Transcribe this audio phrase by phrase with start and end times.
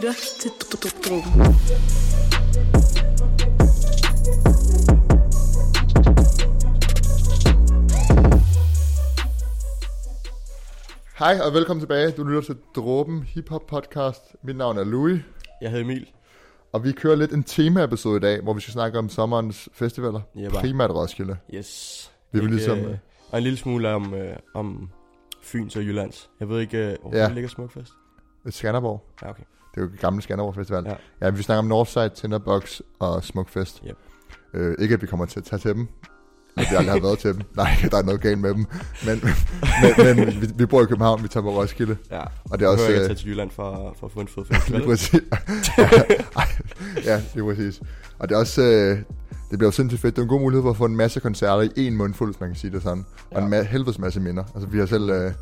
[0.00, 0.50] lytter til
[1.04, 1.56] Dråben.
[11.18, 12.10] Hej og velkommen tilbage.
[12.10, 14.36] Du lytter til Dråben Hip Hop Podcast.
[14.42, 15.20] Mit navn er Louis,
[15.60, 16.10] Jeg hedder Emil.
[16.72, 20.20] og vi kører lidt en tema-episode i dag, hvor vi skal snakke om sommerens festivaler.
[20.36, 20.60] Jebba.
[20.60, 21.36] Primært Roskilde.
[21.54, 22.12] Yes.
[22.32, 22.98] Vi vil Ikke, ligesom- øh,
[23.30, 24.90] og en lille smule om, øh, om
[25.42, 26.30] Fyns og Jyllands.
[26.40, 27.22] Jeg ved ikke, øh, hvor Ja.
[27.22, 27.28] ja.
[27.32, 27.92] ligger Smukfest?
[28.50, 29.02] Skanderborg.
[29.22, 29.42] Ja, okay.
[29.74, 30.84] Det er jo gamle Skanderborg Festival.
[30.86, 30.94] Ja.
[31.26, 33.82] ja, vi snakker om Northside, Tinderbox og Smukfest.
[33.88, 33.96] Yep.
[34.54, 35.88] Øh, ikke at vi kommer til at tage til dem.
[36.56, 37.42] At vi aldrig har været til dem.
[37.56, 38.66] Nej, der er noget galt med dem.
[39.06, 39.22] Men,
[40.06, 41.96] men, men vi, vi bor i København, vi tager på Roskilde.
[42.10, 42.20] Ja.
[42.50, 42.84] Og det er også...
[42.84, 44.82] Jeg øh, tage til Jylland for, for at få en fed Lige festival.
[44.84, 45.20] præcis.
[46.36, 46.46] Ej,
[47.04, 47.80] ja, det er præcis.
[48.18, 48.98] Og det er også, øh,
[49.50, 50.16] det bliver jo sindssygt fedt.
[50.16, 52.40] Det er en god mulighed for at få en masse koncerter i en mundfuld, hvis
[52.40, 53.04] man kan sige det sådan.
[53.30, 53.46] Og Ja.
[53.46, 54.44] en ma- helvedes masse minder.
[54.54, 55.32] Altså vi har selv, øh,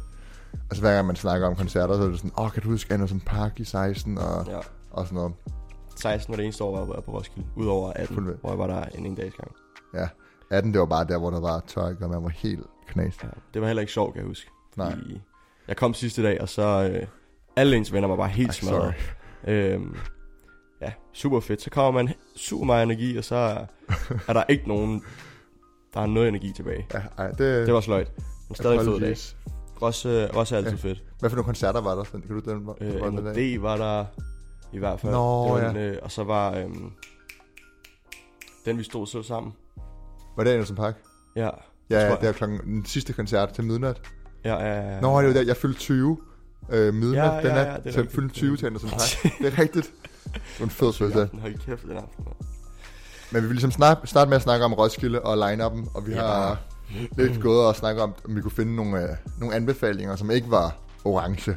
[0.70, 2.94] altså hver gang man snakker om koncerter, så er det sådan, åh, kan du huske
[2.94, 4.58] Anderson Park i 16 og, ja.
[4.90, 5.32] og sådan noget.
[5.96, 7.48] 16 var det eneste år, hvor jeg var på Roskilde.
[7.56, 8.40] Udover 18, Fuldstændig.
[8.40, 9.52] hvor jeg var der en en dags gang.
[9.94, 10.08] Ja.
[10.50, 13.22] 18, det var bare der, hvor der var tørke, og man var helt knast.
[13.22, 13.28] Ja.
[13.54, 14.50] Det var heller ikke sjovt, kan jeg huske.
[14.76, 14.94] Nej.
[15.68, 16.90] Jeg kom sidste dag, og så...
[16.92, 17.06] Øh,
[17.56, 18.94] alle ens venner var bare helt smadret.
[19.46, 19.96] Øhm,
[20.80, 21.62] ja, super fedt.
[21.62, 23.34] Så kommer man super meget energi, og så
[24.28, 25.02] er der ikke nogen,
[25.94, 26.86] der har noget energi tilbage.
[26.94, 28.12] Ja, ej, det, Det var sløjt.
[28.48, 29.16] Men stadig fed dag.
[29.80, 30.76] Også, øh, også altid Ja.
[30.88, 31.02] fedt.
[31.18, 32.04] Hvad for nogle koncerter var der?
[32.04, 32.68] Kan du den?
[32.80, 33.58] Øh, var den dag?
[33.58, 34.04] MOD var der
[34.72, 35.12] i hvert fald.
[35.12, 35.70] Nå, det var ja.
[35.70, 36.90] en, øh, og så var øhm,
[38.64, 39.52] den, vi stod så sammen.
[40.36, 40.94] Var det Anderson Park?
[41.36, 41.50] Ja,
[41.90, 44.00] Ja, ja det var klokken, den sidste koncert til midnat.
[44.44, 45.00] ja, ja, ja.
[45.00, 46.18] Nå, det var der, jeg fyldte 20
[46.70, 48.14] øh, midnat Ja, ja, ja, den ja, nat, er så jeg rigtigt.
[48.14, 49.32] fyldte 20 til Anderson Park.
[49.38, 49.92] det er rigtigt.
[50.24, 51.28] Det var en fed fødselsdag.
[51.34, 52.24] Ja, hold kæft, den aften.
[53.32, 56.12] Men vi vil ligesom snart, starte med at snakke om Roskilde og line-up'en, og vi
[56.12, 56.20] Ja.
[56.20, 56.58] har
[57.16, 59.08] lidt gået og snakket om, om vi kunne finde nogle, øh,
[59.40, 61.56] nogle anbefalinger, som ikke var orange.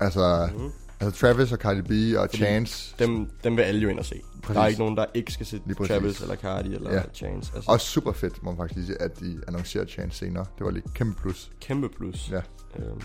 [0.00, 0.70] Altså, Mhm.
[1.00, 2.94] altså Travis og Cardi B og Fordi Chance.
[2.98, 4.20] Dem, dem vil alle jo ind og se.
[4.42, 4.54] Præcis.
[4.56, 5.60] Der er ikke nogen, der ikke skal se.
[5.88, 7.02] Travis eller Cardi eller Ja.
[7.14, 7.52] Chance.
[7.54, 10.44] Altså, Også super fedt, må man faktisk sige, at de annoncerer Chance senere.
[10.58, 11.50] Det var lige kæmpe plus.
[11.60, 12.30] kæmpe plus.
[12.30, 12.40] Ja.
[12.78, 13.00] Øhm,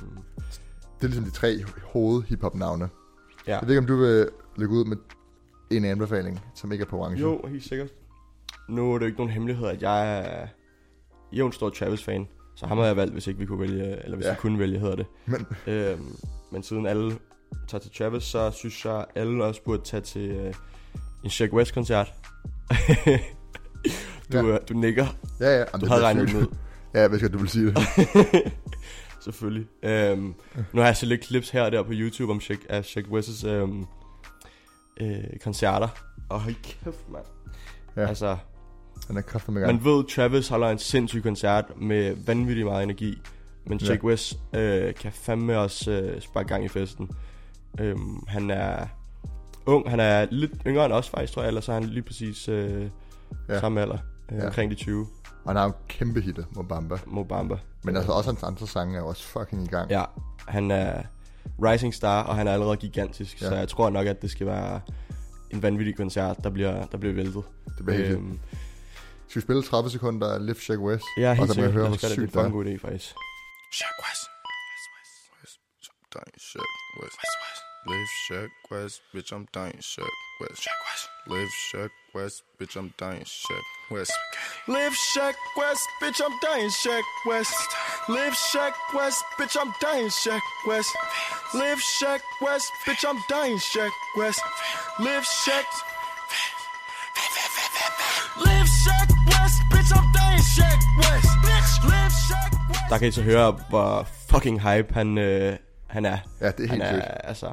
[0.97, 1.57] Det er ligesom de tre
[1.93, 2.89] hoved hiphop navne.
[3.47, 3.51] ja.
[3.59, 4.27] Jeg ved ikke, om du vil
[4.57, 4.97] lægge ud med
[5.71, 7.19] en anbefaling, som ikke er på orange.
[7.21, 7.89] Jo, helt sikkert.
[8.69, 10.49] Nu er det jo ikke nogen hemmelighed, at jeg
[11.39, 12.27] er en stor Travis-fan.
[12.55, 14.31] Så ham havde jeg valgt, hvis ikke vi kunne vælge, eller hvis Ja.
[14.31, 15.05] vi kunne vælge, hedder det.
[15.25, 16.15] Men Øhm,
[16.51, 17.17] men siden alle
[17.67, 20.53] tager til Travis, så synes jeg, alle også burde tage til øh,
[21.23, 22.13] en Shaq West-koncert.
[24.31, 24.45] du, Ja.
[24.45, 24.57] ja.
[24.57, 25.05] du nikker.
[25.39, 25.57] ja, ja.
[25.57, 26.45] Jamen, Du havde regnet ud.
[26.93, 27.77] Ja, jeg vidste godt, du vil sige det.
[29.23, 29.67] Selvfølgelig.
[29.83, 30.33] Øhm,
[30.73, 33.05] nu har jeg set lidt clips her og der på YouTube om Shaq, af Shaq
[33.05, 33.85] West's øhm,
[35.01, 35.87] øh, koncerter.
[36.29, 37.23] Og hold kæft, mand.
[37.97, 38.05] Ja.
[38.07, 38.37] Altså,
[39.07, 39.75] Den er kraftig med gang.
[39.75, 43.21] Man ved, Travis holder en sindssyg koncert med vanvittig meget energi.
[43.65, 43.85] Men Ja.
[43.91, 47.09] Jake West øh, kan fandme også øh, sparke gang i festen.
[47.79, 48.85] Øhm, han er
[49.65, 51.47] ung, han er lidt yngre end os faktisk, tror jeg.
[51.47, 53.53] Ellers er han lige præcis øh, Ja.
[53.53, 53.59] ja.
[53.59, 53.97] samme alder.
[54.31, 54.41] Øh, Ja.
[54.41, 54.45] ja.
[54.47, 55.07] Omkring de 20.
[55.43, 56.95] Og han har jo kæmpe hitte, Mobamba.
[57.05, 57.55] Mobamba.
[57.83, 59.91] Men altså også hans andre sange er også fucking i gang.
[59.91, 60.03] Ja,
[60.47, 61.01] han er
[61.63, 63.41] rising star, og han er allerede gigantisk.
[63.41, 63.45] Ja.
[63.45, 63.51] Ja.
[63.51, 64.81] Så jeg tror nok, at det skal være
[65.49, 67.43] en vanvittig koncert, der bliver, der bliver væltet.
[67.77, 68.39] Det bliver helt øhm, Øhm,
[69.31, 71.05] Skal vi spille 30 sekunder af Lift Shake West?
[71.17, 71.73] ja, og helt så må jeg sikkert.
[71.73, 72.17] høre, Lad hvor os gøre det.
[72.17, 72.57] Det sygt er det en er.
[72.57, 73.09] god idé, faktisk.
[73.79, 74.23] Shaq West.
[76.15, 77.17] Dying Shaq West.
[77.91, 80.61] Live Shaq West, bitch, I'm dying Shaq West.
[80.65, 81.05] Shaq West.
[81.33, 84.11] Live Shaq West, bitch, I'm dying Shaq West.
[84.67, 87.63] Live Shaq West, bitch, I'm dying Shaq West.
[88.09, 90.91] Live Shaq West, bitch, I'm dying Shaq West.
[91.53, 94.41] Live Shaq West, bitch, I'm dying Shaq West.
[94.99, 95.65] Live Shaq.
[102.91, 105.55] Der kan I så høre, hvor fucking hype han, øh,
[105.87, 106.17] han er.
[106.41, 107.03] Ja, det er helt han sygt.
[107.07, 107.45] er, altså,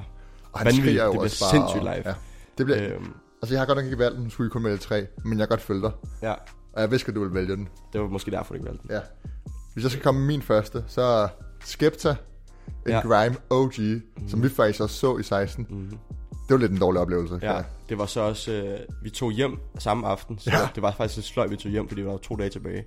[0.52, 1.50] Og han skriger jo Det bliver også bare.
[1.50, 2.02] sindssygt live.
[2.08, 2.14] Ja.
[2.58, 4.76] Det bliver, øhm, altså jeg har godt nok ikke valgt den, skulle I kun vælge
[4.78, 5.90] tre, men jeg kan godt følge dig.
[6.22, 6.32] ja,
[6.72, 7.68] Og jeg vidste, at du ville vælge den.
[7.92, 8.90] det var måske derfor, du ikke valgte den.
[8.94, 9.00] Ja.
[9.74, 11.28] Hvis jeg skal komme med min første, så
[11.64, 12.16] Skepta, en
[12.88, 12.94] ja.
[12.94, 13.00] Ja.
[13.00, 14.28] grime OG, mm.
[14.28, 15.66] som vi faktisk også så i 16.
[15.70, 15.90] Mm.
[16.30, 17.38] Det var lidt en dårlig oplevelse.
[17.42, 20.58] Ja, det var så også, øh, vi tog hjem samme aften, så Ja.
[20.58, 20.68] ja.
[20.74, 22.84] det var faktisk lidt sløjt, vi tog hjem, fordi vi var to dage tilbage.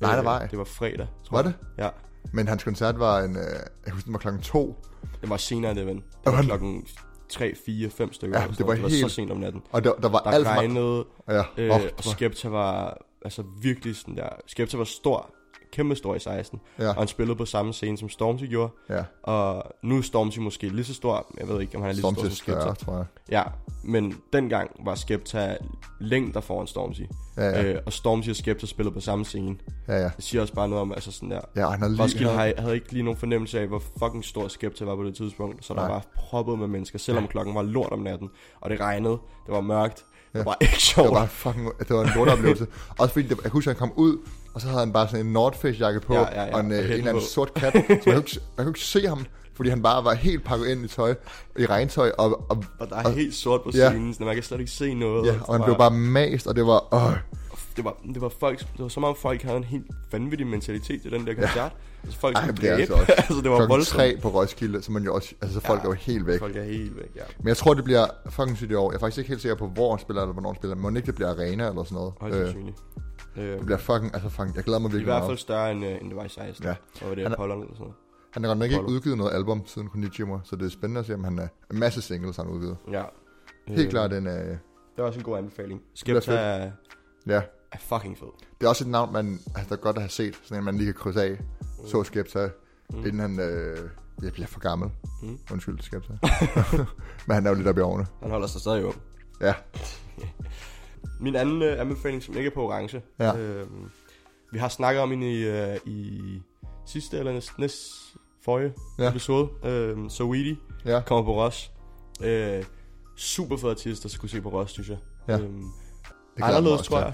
[0.00, 0.46] Nej, der var I.
[0.50, 1.52] Det var fredag, tror Var jeg.
[1.76, 1.82] det?
[1.84, 1.88] Ja,
[2.32, 3.42] Men hans koncert var en, øh,
[3.86, 4.76] jeg husker, den var klokken to.
[5.20, 5.96] det var senere det, ven.
[6.24, 6.86] Det var klokken
[7.30, 8.40] 3, 4, 5 stykker.
[8.40, 9.62] Ja, det var det var helt- så sent om natten.
[9.70, 13.96] Og der, der var Der alt regnede, Ja, øh, oh, og Skepta var altså virkelig
[13.96, 14.28] sådan der...
[14.46, 15.30] Skepta var stor
[15.72, 16.60] kæmpe stor i 16.
[16.78, 18.72] Ja, Og han spillede på samme scene, som Stormzy gjorde.
[18.88, 19.04] ja.
[19.22, 21.26] Og nu er Stormzy måske lige så stor.
[21.40, 22.72] Jeg ved ikke, om han er lige så stor som Skepta.
[22.84, 23.04] tror jeg.
[23.30, 23.42] Ja,
[23.84, 25.56] men dengang var Skepta
[26.00, 27.00] længder foran Stormzy.
[27.36, 29.56] Ja, ja, Øh, og Stormzy og Skepta spillede på samme scene.
[29.88, 30.10] ja, ja.
[30.16, 31.40] Det siger også bare noget om, altså sådan der...
[31.56, 32.02] Ja, han har lige...
[32.02, 35.14] Roskilde havde, havde ikke lige nogen fornemmelse af, hvor fucking stor Skepta var på det
[35.14, 35.64] tidspunkt.
[35.64, 35.88] Så der Nej.
[35.90, 38.28] var proppet med mennesker, selvom klokken var lort om natten.
[38.60, 40.04] Og det regnede, det var mørkt.
[40.32, 40.44] Det Ja.
[40.44, 41.08] var ikke Det sjovt.
[41.08, 42.66] var bare fucking, det var en lorteoplevelse.
[42.98, 44.18] Også fordi, det, jeg kunne huske, at han kom ud,
[44.58, 46.60] og så havde han bare sådan en North Face jakke på, Ja, ja, ja, og
[46.60, 47.72] en, og øh, en hætte eller anden sort kat.
[47.72, 50.66] Så man kunne, ikke, man kunne ikke se ham, fordi han bare var helt pakket
[50.66, 51.14] ind i tøj,
[51.58, 53.88] i regntøj, og, og, Og der er helt sort på Ja.
[53.90, 55.26] scenen, så man kan slet ikke se noget.
[55.26, 57.12] ja, og han blev bare mast, og det var, åh,
[57.76, 61.02] det var, det var folk, det var som om folk havde en helt vanvittig mentalitet
[61.02, 61.56] til den der koncert.
[61.56, 61.68] Ja.
[62.04, 63.96] Altså folk Ej, det er altså også altså, det var klokken voldsomt.
[63.96, 65.84] tre på Roskilde, så man jo også, altså så folk Ja.
[65.84, 66.38] er jo helt væk.
[66.38, 67.20] Folk er helt væk, ja.
[67.38, 68.90] Men jeg tror, det bliver fucking sygt i år.
[68.90, 70.74] Jeg er faktisk ikke helt sikker på, hvor han spiller, eller hvornår han spiller.
[70.76, 72.12] Men må ikke det bliver arena eller sådan noget.
[72.20, 72.76] Højst Øh, sandsynligt.
[72.96, 73.02] Øh,
[73.38, 75.28] det bliver fucking, altså fucking, jeg glæder mig I virkelig hvert meget.
[75.30, 76.64] fald større end, uh, end det var i 16.
[76.66, 76.74] Ja.
[77.10, 77.94] Og det er er- Apollon eller sådan noget.
[78.32, 78.94] Han har godt nok ikke Apollo.
[78.96, 81.78] udgivet noget album siden Konnichiwa, så det er spændende at se, om han er en
[81.78, 82.76] masse singles, han har udgivet.
[82.90, 83.02] Ja.
[83.68, 84.58] Helt Øh, klart en, øh, Det
[84.98, 85.82] er også en god anbefaling.
[85.94, 86.70] Skepta er,
[87.26, 87.42] ja.
[87.72, 88.28] er fucking fed.
[88.60, 90.64] Det er også et navn, man altså, der er godt at have set, sådan en,
[90.64, 91.38] man lige kan krydse af.
[91.86, 92.48] Så Skepta,
[92.92, 92.98] Mm.
[92.98, 93.76] inden han øh,
[94.22, 94.90] jeg bliver for gammel.
[95.22, 95.38] Mm.
[95.52, 96.12] Undskyld, Skepta.
[97.26, 98.06] Men han er jo lidt oppe i årene.
[98.22, 98.96] Han holder sig stadig ung.
[99.40, 99.54] Ja,
[101.20, 103.02] Min anden uh, anbefaling, som ikke er på orange.
[103.18, 103.36] Ja.
[103.36, 103.90] Øhm,
[104.52, 106.20] vi har snakket om hende i, uh, i
[106.86, 107.92] sidste eller næst, næst
[108.44, 109.10] forrige Ja.
[109.10, 109.48] episode.
[109.64, 111.70] Øhm, so Weedy ja, kommer på Ross.
[112.22, 112.64] Øh,
[113.16, 114.98] super fed artist, der skulle se på Ross, synes jeg.
[115.28, 115.38] Ja.
[115.38, 117.12] Mig anderledes, også tror jeg.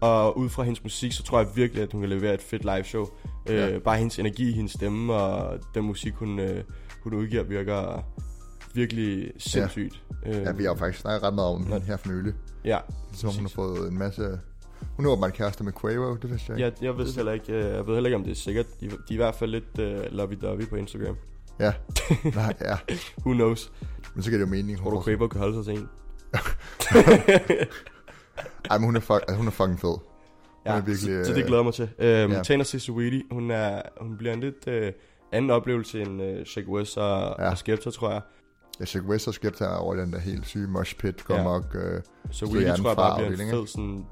[0.00, 2.62] Og ud fra hendes musik, så tror jeg virkelig, at hun kan levere et fedt
[2.64, 3.06] live show.
[3.48, 3.78] Øh, Ja.
[3.78, 6.64] Bare hendes energi, hendes stemme og den musik, hun, øh,
[7.02, 8.02] hun udgiver, virker
[8.74, 10.02] virkelig sindssygt.
[10.26, 10.30] Ja.
[10.30, 11.66] Øh, Ja, vi har jo faktisk snakket ret meget om Nå.
[11.74, 12.34] hende her for nylig.
[12.66, 12.78] Ja,
[13.12, 14.38] Så hun har fået en masse...
[14.96, 16.78] Hun er åbenbart kæreste med Quavo, det vidste jeg ikke.
[16.80, 18.66] Jeg, jeg ved heller ikke, øh, jeg ved heller ikke, om det er sikkert.
[18.80, 21.16] De, de er i hvert fald lidt uh, lovey-dovey på Instagram.
[21.60, 21.72] Ja.
[22.34, 22.76] Nej, ja.
[23.18, 23.72] Who knows?
[24.14, 24.78] Men så giver det jo mening.
[24.78, 25.88] Tror du, Quavo kan holde sig til en?
[28.70, 29.88] Ej, men hun er, fuck, altså, hun er fucking fed.
[29.90, 30.00] Hun
[30.64, 31.88] er virkelig, så, så øh, det glæder jeg mig til.
[31.98, 32.36] Øhm, ja.
[32.36, 32.42] ja.
[32.42, 34.92] Tennessee Sweetie, hun, er, hun bliver en lidt øh,
[35.32, 37.44] anden oplevelse end øh, Shake West og, Ja.
[37.44, 37.50] ja.
[37.50, 38.20] og Skepta, tror jeg.
[38.80, 41.40] Jeg synes, West og Skepta er over den der helt syge mosh pit, går ja.
[41.40, 41.46] Ja.
[41.46, 41.64] nok.
[41.74, 42.00] Øh,
[42.30, 44.04] Så hjernen tror jeg bare bliver en fed sådan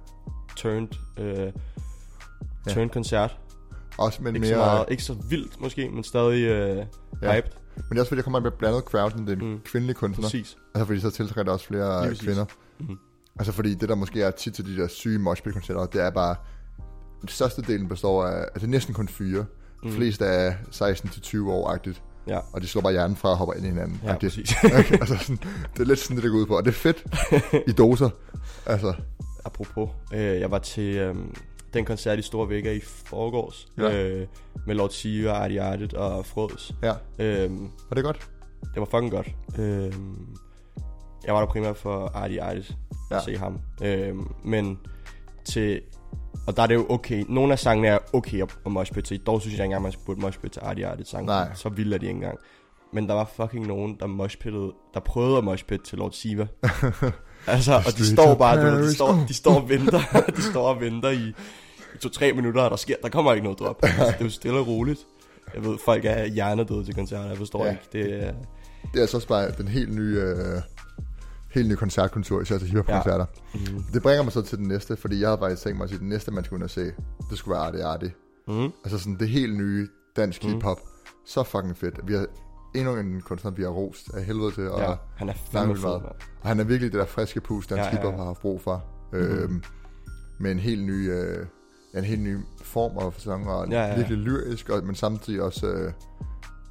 [0.56, 0.88] turned,
[1.18, 1.52] øh,
[2.66, 2.72] Ja.
[2.72, 3.38] turned koncert.
[3.98, 4.54] også med Ikke mere...
[4.54, 6.84] så meget, ikke så vildt måske, men stadig øh, Ja.
[7.22, 7.34] ja.
[7.36, 7.50] hyped.
[7.76, 9.50] Men det er også fordi, der kommer en mere blandet crowd, end det er en
[9.52, 9.60] Mm.
[9.64, 10.24] kvindelig kunstner.
[10.24, 10.56] Præcis.
[10.74, 12.44] Altså fordi så tiltrækker der også flere Lige kvinder.
[12.80, 12.98] Mhm.
[13.38, 16.02] Altså fordi det der måske er tit til de der syge mosh pit koncerter, det
[16.02, 16.36] er bare...
[17.20, 18.42] Den største delen består af...
[18.54, 19.44] Altså næsten kun fyre.
[19.82, 19.90] Mm.
[19.92, 22.02] Flest er 16-20 år-agtigt.
[22.26, 22.38] Ja.
[22.52, 24.00] Og de slår bare hjernen fra og hopper ind i hinanden.
[24.04, 24.32] Ja, agtigt.
[24.34, 24.56] præcis.
[24.78, 25.36] Okay, altså sådan,
[25.74, 26.56] det er lidt sådan, det, det går ud på.
[26.56, 27.04] Og det er fedt
[27.68, 28.10] i doser.
[28.66, 28.94] Altså,
[29.44, 31.14] Apropos, øh, jeg var til øh,
[31.74, 34.02] den koncert i Store Vega i forgårs, Ja.
[34.04, 34.26] øh,
[34.66, 36.74] med Lord Sige og Artie Artet og Frods.
[36.82, 36.92] ja.
[37.18, 38.28] Øh, Var det godt?
[38.74, 39.28] det var fucking godt.
[39.58, 39.92] Øh,
[41.26, 42.76] jeg var der primært for Artie Artet
[43.10, 43.16] Ja.
[43.16, 43.60] at se ham.
[43.82, 44.78] Øh, men
[45.44, 45.80] til...
[46.46, 47.24] Og der er det jo okay.
[47.28, 49.20] Nogle af sangene er okay at, at moshpit til.
[49.20, 51.26] Dog synes jeg ikke engang, man skulle putte moshpit til Artie Artet sang.
[51.26, 51.48] Nej.
[51.54, 52.38] Så vildt er de ikke engang.
[52.92, 56.46] Men der var fucking nogen, der moshpittede, der prøvede at moshpit til Lord Siva.
[57.46, 60.00] altså, og de står bare, du de står, de står og venter,
[60.36, 61.28] de står og venter i,
[61.94, 63.78] i to-tre minutter, og der sker, der kommer ikke noget drop.
[63.82, 65.00] Altså, det er jo stille og roligt.
[65.54, 67.70] Jeg ved, folk er hjernedøde til koncerter, jeg forstår Ja.
[67.70, 67.82] ikke.
[67.92, 68.32] Det er,
[68.92, 70.62] Det er altså også bare den helt nye, øh,
[71.54, 73.26] helt nye koncertkultur, især til hiphop-koncerter.
[73.54, 73.58] Ja.
[73.72, 75.90] mm, Det bringer mig så til den næste, fordi jeg havde faktisk tænkt mig at
[75.90, 76.84] sige, at den næste, man skulle ind og se,
[77.30, 78.12] det skulle være Artie Artie.
[78.48, 80.50] mm, Altså sådan det helt nye dansk Mm.
[80.52, 80.80] hiphop.
[81.26, 82.00] Så fucking fedt.
[82.08, 82.26] Vi har
[82.74, 85.84] endnu en kunstner, vi har rost af helvede til, og, ja, han er fandme fed,
[85.90, 88.40] og han er virkelig det der friske pus, dansk ja, Ja, ja, hiphop har haft
[88.40, 88.84] brug for.
[89.12, 89.62] Øhm,
[90.40, 91.46] med en helt ny, øh,
[91.94, 93.80] en helt ny form og fasong, og ja.
[93.82, 93.96] ja, ja.
[93.96, 95.92] virkelig lyrisk, og, men samtidig også øh,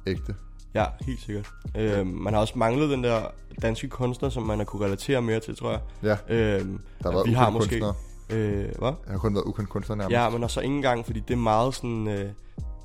[0.06, 0.34] ægte.
[0.74, 1.50] Ja, helt sikkert.
[1.76, 3.20] Øh, man har også manglet den der
[3.62, 5.80] danske kunstner, som man har kunne relatere mere til, tror jeg.
[6.02, 6.66] Ja, Øh, der
[7.02, 7.80] har været vi har måske...
[7.80, 7.94] kunstnere.
[8.30, 8.92] Øh, hvad?
[9.06, 10.12] Jeg har kun været ukendt kunstner nærmest.
[10.12, 12.08] Ja, men også ikke engang, fordi det er meget sådan...
[12.08, 12.30] Øh,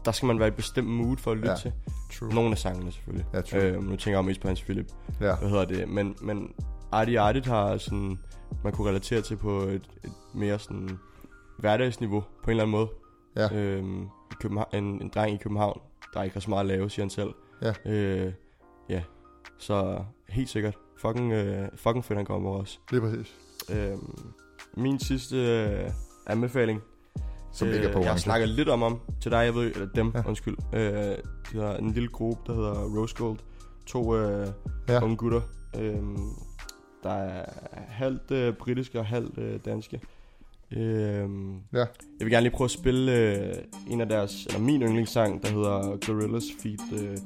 [0.05, 1.73] der skal man være i et bestemt mood for at lytte Ja, til.
[2.13, 2.33] True.
[2.33, 3.25] Nogle af sangene selvfølgelig.
[3.33, 3.61] Ja, true.
[3.61, 4.87] Øh, nu tænker jeg mest på Hans Philip.
[5.21, 5.35] Ja.
[5.35, 5.89] Hvad hedder det?
[5.89, 6.51] Men, men
[6.91, 8.19] Artie Artit har sådan...
[8.63, 10.89] Man kunne relatere til på et, et mere sådan
[11.57, 12.87] hverdagsniveau på en eller anden måde.
[13.35, 13.55] Ja.
[13.57, 14.07] Øhm,
[14.41, 15.79] København, en, en dreng i København,
[16.13, 17.29] der ikke har så meget at lave, siger han selv.
[17.61, 17.73] Ja.
[17.91, 18.33] Øh,
[18.89, 19.01] ja.
[19.57, 20.77] Så helt sikkert.
[20.97, 22.79] Fucking, øh, fucking fedt, han kommer også.
[22.91, 23.35] Lige præcis.
[23.71, 24.19] Øhm,
[24.77, 25.89] min sidste øh,
[26.27, 26.81] anbefaling,
[27.53, 30.11] Som ikke er på jeg snakker lidt om ham til dig, jeg ved, eller dem,
[30.15, 30.21] Ja.
[30.27, 30.57] undskyld.
[30.73, 30.81] Øh,
[31.51, 33.37] de har en lille gruppe, der hedder Rose Gold.
[33.85, 34.47] To øh,
[34.89, 35.03] Ja.
[35.03, 35.41] unge gutter,
[35.79, 36.01] øh,
[37.03, 37.45] der er
[37.87, 40.01] halvt øh, britiske og halvt øh, danske.
[40.71, 41.77] Øhm, Ja.
[41.79, 41.87] Jeg
[42.19, 43.53] vil gerne lige prøve at spille øh,
[43.89, 47.03] en af deres, eller min yndlingssang, der hedder Gorillaz feat.
[47.03, 47.17] Øh,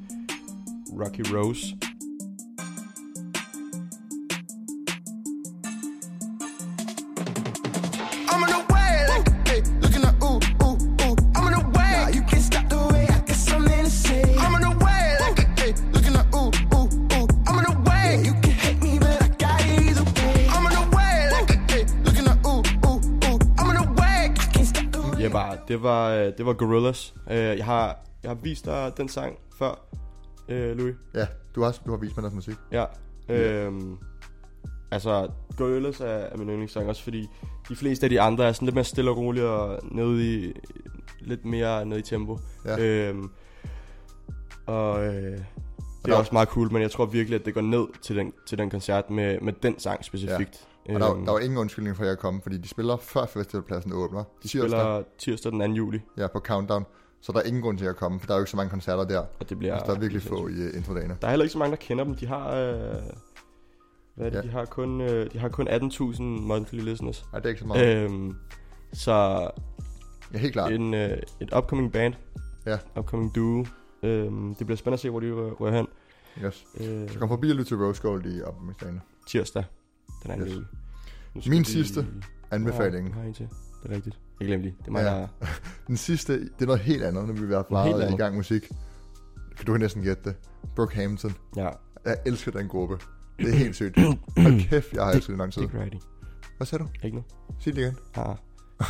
[0.95, 1.73] Rocky Rose.
[8.29, 11.15] I'm on the way, like, hey, looking at ooh, ooh, ooh.
[11.35, 11.93] I'm on the way.
[11.97, 13.05] Nah, you can't stop the way.
[13.09, 14.35] I got something to say.
[14.38, 17.27] I'm on the way, like, hey, looking at ooh, ooh, ooh.
[17.47, 18.21] I'm on the way.
[18.27, 20.47] You can hate me, but I got it either way.
[20.53, 23.39] I'm on the way, like, hey, looking at ooh, ooh, ooh.
[23.59, 24.29] I'm on the way.
[24.29, 25.21] I can't stop the way.
[25.23, 27.12] Ja, bare, det var, øh, det var Gorillaz.
[27.29, 29.75] Øh, jeg, har, jeg har vist dig den sang før,
[30.50, 30.95] øh, Louis.
[31.15, 32.55] Ja, du har, du har vist mig deres musik.
[32.71, 32.85] Ja.
[33.29, 33.97] Øhm,
[34.91, 37.27] altså, Gorillaz er, er min yndlingssang også, fordi
[37.69, 40.53] de fleste af de andre er sådan lidt mere stille og roligt og nede i,
[41.21, 42.39] lidt mere nede i tempo.
[42.65, 42.79] Ja.
[43.09, 43.29] Øhm,
[44.65, 45.45] og øh, det
[46.05, 48.33] der- er også meget cool, men jeg tror virkelig, at det går ned til den,
[48.47, 50.67] til den koncert med, med den sang specifikt.
[50.89, 53.25] Og der, Øhm, der var ingen undskyldning for, at jeg kom, fordi de spiller før
[53.25, 54.23] festivalpladsen åbner.
[54.43, 55.65] de spiller tirsdag den 2.
[55.75, 56.85] juli, Ja, på Countdown.
[57.25, 58.69] Så der er ingen grund til at komme, for der er jo ikke så mange
[58.69, 59.19] koncerter der.
[59.39, 59.73] og det bliver...
[59.73, 61.17] Ja, der er virkelig få i uh, introdagene.
[61.21, 62.15] Der er heller ikke så mange, der kender dem.
[62.15, 62.49] De har...
[62.55, 62.95] Øh,
[64.15, 64.33] hvad er det?
[64.37, 64.41] Ja.
[64.41, 67.25] De har kun, øh, de har kun 18.000 monthly listeners.
[67.31, 67.95] Nej, det er ikke så meget.
[67.97, 68.35] Øh, Øhm,
[68.93, 69.11] så
[70.33, 70.71] ja, helt klart.
[70.71, 72.13] en, øh, et upcoming band.
[72.65, 72.77] Ja.
[72.99, 73.65] Upcoming duo.
[74.03, 75.87] Øhm, det bliver spændende at se, hvor de rører hen.
[76.45, 76.65] Yes.
[76.79, 79.01] Øh, Så kom forbi og lyt til Rose Gold i opmærksdagen.
[79.27, 79.63] tirsdag.
[80.23, 80.47] Den er
[81.37, 81.47] Yes.
[81.47, 82.05] Min sidste
[82.51, 83.15] Anbefaling.
[83.39, 83.45] Ja.
[83.83, 84.19] Det er rigtigt.
[84.39, 84.75] Jeg glemte lige.
[84.81, 85.09] Det er mig, Ja.
[85.09, 85.27] der...
[85.87, 87.65] Den sidste, det er noget helt andet, når vi har
[87.97, 88.69] været i gang musik.
[89.67, 90.35] Du kan næsten gætte det.
[90.75, 91.33] Brookhampton.
[91.55, 91.69] Ja.
[92.05, 92.97] Jeg elsker den gruppe.
[93.39, 93.99] Det er helt sygt.
[94.37, 95.61] Hold kæft, jeg har elsket det i lang tid.
[95.61, 96.01] Dick Riding.
[96.57, 96.89] Hvad sagde du?
[97.03, 97.31] Ikke noget?
[97.59, 97.95] Sig det igen.
[98.15, 98.35] Ah.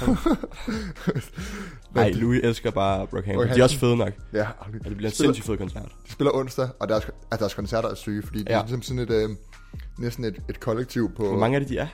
[1.96, 3.26] Nej, Louis elsker bare Brockhampton.
[3.26, 3.62] De er Brockhampton.
[3.64, 4.14] også fede nok.
[4.34, 5.92] Ja, Og det bliver en Spiller- sindssygt fed koncert.
[6.08, 8.58] de spiller onsdag, og deres, altså deres koncerter er syge, fordi det Ja.
[8.60, 9.30] er ligesom sådan et, øh,
[10.00, 11.88] næsten et, et kollektiv på, Hvor mange af det de er?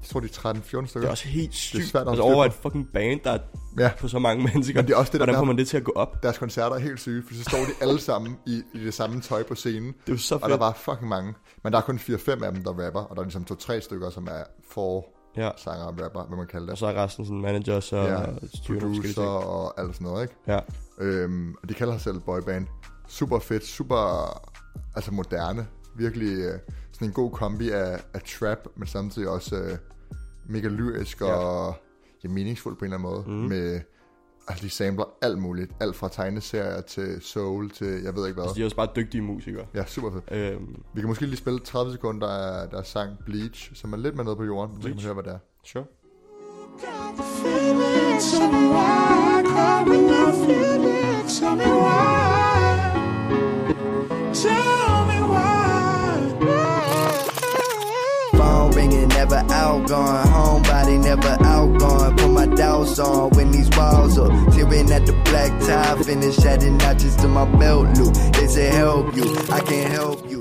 [0.00, 1.06] Jeg tror de er 13-14 Det stykker.
[1.06, 1.86] er også helt sygt.
[1.86, 3.38] svært at altså over et fucking band, der er
[3.78, 4.74] Ja, på så mange mennesker.
[4.74, 6.22] men det er også det, der, Hvordan får man det til at gå op?
[6.22, 9.20] deres koncerter er helt syge, for så står de alle sammen i, i det samme
[9.20, 10.60] tøj på scenen, Det er så og der fedt.
[10.60, 11.34] var fucking mange.
[11.64, 14.10] Men der er kun 4-5 af dem, der rapper, og der er ligesom to-tre stykker,
[14.10, 15.50] som er for Ja.
[15.56, 16.78] sanger og rapper, hvad man kalder Og det.
[16.78, 18.18] så er resten sådan managers og ja,
[18.66, 20.34] Producer og alt sådan noget, ikke?
[20.48, 20.58] Ja.
[21.00, 22.66] Øhm, og de kalder sig selv boyband.
[23.08, 24.30] Super fedt, super
[24.96, 25.66] altså moderne.
[25.96, 26.58] Virkelig øh,
[26.92, 29.78] sådan en god kombi af, af trap, men samtidig også øh,
[30.48, 31.26] mega lyrisk Ja.
[31.26, 31.74] og
[32.24, 33.38] ja, meningsfuld på en eller anden måde.
[33.40, 33.48] Mhm.
[33.48, 33.80] Med,
[34.48, 35.72] altså de samler alt muligt.
[35.80, 38.44] Alt fra tegneserier til soul til jeg ved ikke hvad.
[38.44, 39.66] Altså, de er også bare dygtige musikere.
[39.74, 40.24] Ja, super fedt.
[40.32, 44.14] Øhm, Vi kan måske lige spille 30 sekunder af deres sang Bleach, som er lidt
[44.14, 44.74] mere nede på jorden.
[44.76, 45.04] Så kan man Bleach.
[45.06, 45.38] høre, hvad det er.
[45.64, 45.84] sure.
[47.42, 49.42] Feeling, tell me why.
[49.54, 51.28] Call me now, feeling,
[59.72, 60.24] outgone.
[60.36, 62.10] Homebody never outgone.
[62.20, 64.30] Put my doubts on when these walls up.
[64.54, 68.14] Tearing at the black tie, finish adding notches to my belt loop.
[68.36, 69.26] They say help you,
[69.56, 70.40] I can't help you.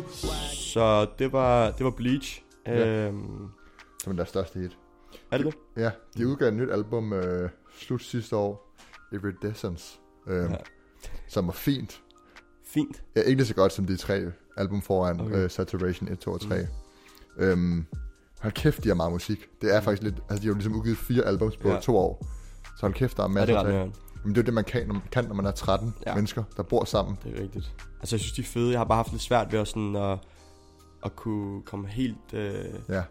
[0.74, 2.44] Så det var, det var Bleach.
[2.68, 2.88] Ja.
[2.88, 3.48] Øhm,
[4.04, 4.78] Som er deres største hit.
[5.32, 5.56] er det det?
[5.78, 8.76] Ja, de udgav et nyt album øh, slut sidste år,
[9.14, 10.56] Iridescence, øh, Ja.
[11.28, 12.02] som var fint.
[12.66, 13.04] Fint.
[13.16, 14.22] Ja, ikke lige så godt som de tre
[14.58, 15.44] album foran, Okay.
[15.46, 16.58] uh, Saturation 1, 2 og 3.
[17.38, 17.44] Mm.
[17.44, 17.86] Øhm,
[18.42, 19.40] hold kæft, de har meget musik.
[19.62, 21.74] Det er faktisk lidt, altså de har jo ligesom udgivet fire albums på Ja.
[21.74, 21.80] ja.
[21.80, 22.26] to år.
[22.64, 23.78] Så hold kæft, der er Ja, masser det er af ting.
[23.78, 23.92] mere.
[24.24, 26.10] Men det er jo det, man kan, når man, kan, når man er 13 Ja.
[26.10, 26.16] ja.
[26.16, 27.18] mennesker, der bor sammen.
[27.24, 27.72] Det er rigtigt.
[28.00, 28.72] Altså, jeg synes, de er fede.
[28.72, 30.18] Jeg har bare haft lidt svært ved at, sådan, at,
[31.06, 32.54] at kunne komme helt, øh,
[32.90, 33.02] Ja,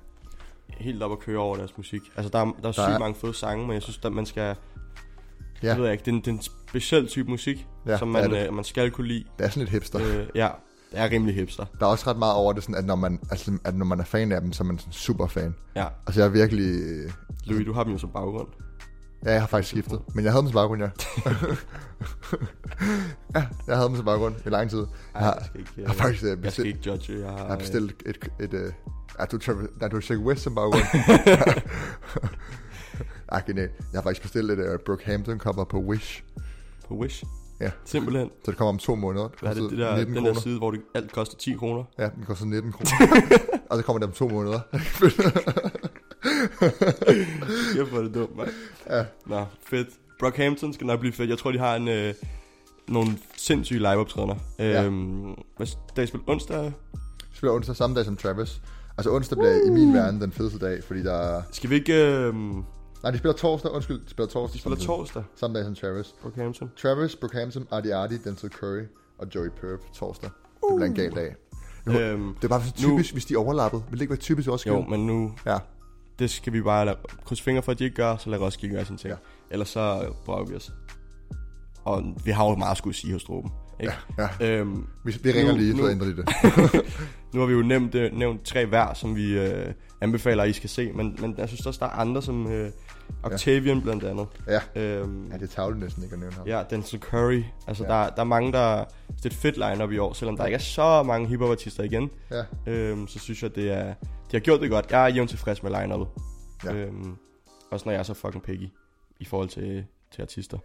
[0.68, 2.00] helt op og køre over deres musik.
[2.16, 4.26] Altså, der er, der er sygt er- mange fede sange, men jeg synes, at man
[4.26, 4.42] skal...
[4.42, 4.54] ja.
[5.68, 8.08] Jeg ved jeg ikke, det er, en, det er en speciel type musik, Ja, som
[8.08, 8.46] det man, det.
[8.48, 9.24] øh, man skal kunne lide.
[9.38, 10.00] det er sådan lidt hipster.
[10.20, 10.48] Øh, ja,
[10.90, 11.64] det er rimelig hipster.
[11.80, 14.00] Der er også ret meget over det, sådan, at, når man, altså, at når man
[14.00, 15.54] er fan af dem, så er man sådan super fan.
[15.76, 16.80] Ja, Altså jeg er virkelig...
[16.82, 17.12] øh,
[17.46, 18.48] Louis, du har dem jo som baggrund.
[19.24, 20.00] Ja, jeg har faktisk skiftet.
[20.14, 20.90] Men jeg havde dem som baggrund, ja.
[23.34, 24.78] ja, jeg havde dem som baggrund i lang tid.
[24.78, 27.20] Jeg Ej, har, jeg skal ikke, jeg har faktisk øh, jeg skal bestilt, ikke judge.
[27.20, 28.30] Jeg har, jeg har bestilt et...
[28.40, 28.74] et, et,
[29.18, 29.38] Ja, du,
[29.80, 30.82] nej, du Shake West som baggrund.
[33.32, 33.72] Ej, genialt.
[33.92, 36.24] Jeg har faktisk bestilt et uh, Brookhampton cover på Wish.
[36.36, 36.42] øh,
[36.88, 37.24] på Wish.
[37.60, 37.70] Ja.
[37.84, 38.30] Simpelthen.
[38.44, 39.28] Så det kommer om to måneder.
[39.28, 40.40] Det Hvad er det, det der, 19 den der kroner.
[40.40, 41.84] side, hvor det alt koster 10 kroner?
[41.98, 42.90] Ja, den koster 19 kroner.
[43.70, 44.60] og så kommer det om to måneder.
[47.76, 48.48] Jeg får det dumt, mand.
[48.90, 49.04] Ja.
[49.26, 49.88] Nå, fedt.
[50.18, 51.30] Brockhampton skal nok blive fedt.
[51.30, 52.14] Jeg tror, de har en, øh,
[52.88, 54.34] nogle sindssyge liveoptrædener.
[54.58, 54.84] Ja.
[54.84, 56.20] Øhm, hvad dag spil?
[56.26, 56.64] Onsdag?
[56.64, 56.72] Det
[57.32, 58.60] spiller onsdag samme dag som Travis.
[58.98, 61.42] Altså onsdag bliver i min verden den fedeste dag, fordi der...
[61.52, 62.06] Skal vi ikke...
[62.06, 62.34] Øh,
[63.02, 63.70] Nej, de spiller torsdag.
[63.72, 64.54] Undskyld, de spiller torsdag.
[64.54, 64.96] de spiller samtidig.
[64.96, 66.14] torsdag, Samme dag som Travis.
[66.22, 66.70] Brockhampton.
[66.82, 68.82] Travis, Brookhampton, Artie Artie, Denzel Curry
[69.18, 70.30] og Joey Perp torsdag.
[70.70, 71.34] Det bliver en gal dag.
[71.86, 73.82] Jo, Øhm, Det er bare så nu- typisk, hvis de overlappede.
[73.90, 74.68] Vil det ikke være typisk også?
[74.68, 75.32] jo, men nu...
[75.46, 75.58] Ja.
[76.18, 78.74] det skal vi bare lade, krydse fingre for, at de ikke gør, så lad Roskilde
[78.74, 79.10] gøre sin ting.
[79.10, 79.16] Ja.
[79.50, 80.72] Ellers så brokker vi os.
[81.84, 83.50] Og vi har jo meget at skulle sige hos Struben.
[83.80, 83.92] Ikke?
[84.18, 84.58] Ja, ja.
[84.58, 86.24] Øhm, Vi, vi ringer Nu- lige, så nu- ændrer de det.
[87.34, 90.52] nu har vi jo nævnt, øh, nævnt tre hver, som vi øh, anbefaler, at I
[90.52, 90.92] skal se.
[90.92, 92.70] Men, men jeg synes også, der er andre, som øh,
[93.22, 93.82] Octavian ja.
[93.82, 94.26] blandt andet.
[94.46, 94.60] Ja.
[94.80, 96.46] Øhm, Ja, det er tavligt næsten ikke at nævne ham.
[96.46, 97.42] Ja, Denzel Curry.
[97.66, 97.88] Altså, Ja.
[97.90, 98.84] der, der er mange, der...
[99.16, 102.10] Det er et fedt line-up i år, selvom der ikke er så mange hiphop-artister igen.
[102.30, 102.42] Ja.
[102.66, 103.84] Øhm, så synes jeg, det er...
[104.04, 104.90] De har gjort det godt.
[104.90, 106.08] Jeg er jævnt tilfreds med line-upet.
[106.64, 106.72] Ja.
[106.74, 107.16] Øhm,
[107.70, 108.68] også når jeg er så fucking picky
[109.20, 110.58] i forhold til, til artister.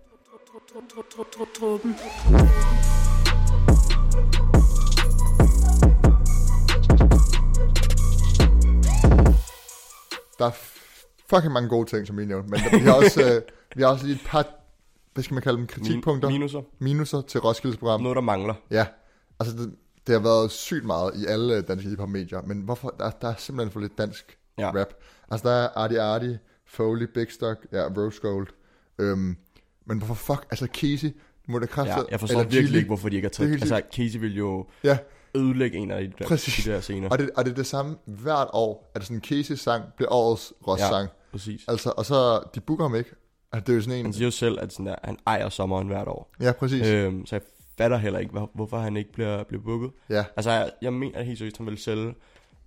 [10.39, 10.51] Der er
[11.29, 13.41] fucking mange gode ting, som vi nævnte, men vi har også, øh,
[13.75, 14.47] vi har også lige et par,
[15.13, 16.61] hvad skal man kalde dem, kritikpunkter, Min- minuser.
[16.79, 18.01] minuser til Roskildes program.
[18.01, 18.53] Noget, der mangler.
[18.71, 18.85] Ja,
[19.39, 19.75] altså det,
[20.07, 23.33] det har været sygt meget i alle danske hiphop medier, men hvorfor, der, der er
[23.37, 24.69] simpelthen for lidt dansk Ja.
[24.69, 24.87] rap.
[25.31, 28.47] Altså der er Artie Artie, Foley, Big Stock, ja, Rose Gold.
[28.99, 29.37] Øhm,
[29.85, 31.09] men hvorfor fuck, altså Casey,
[31.47, 33.51] må det kræfte, Ja, jeg forstår virkelig ikke, hvorfor de ikke har er taget...
[33.61, 34.97] Altså, Casey vil jo Ja,
[35.35, 36.63] ødelægge en af de der, Præcis.
[36.63, 37.09] de der scener.
[37.09, 40.53] og det, og det er det samme hvert år, at sådan en Casey-sang bliver årets
[40.67, 41.03] Ross-sang.
[41.03, 41.61] Ja, præcis.
[41.67, 43.09] Altså, og så, de booker ham ikke.
[43.51, 44.05] Altså, det er jo sådan en...
[44.05, 46.31] Han siger jo selv, at sådan der, han ejer sommeren hvert år.
[46.41, 46.87] Ja, præcis.
[46.87, 47.05] Øh.
[47.05, 47.41] Øhm, så jeg
[47.77, 49.91] fatter heller ikke, hvor- hvorfor han ikke bliver, bliver booket.
[50.09, 52.13] Ja, Altså, jeg, jeg mener helt seriøst, han vil sælge...